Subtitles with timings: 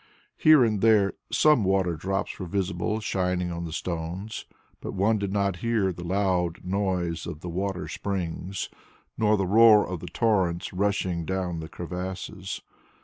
[0.39, 4.47] Here and there some water drops were visible shining on the stones,
[4.79, 8.67] but one did not hear the loud noise of the water springs,
[9.15, 12.63] nor the roar of the torrents rushing down the crevasses.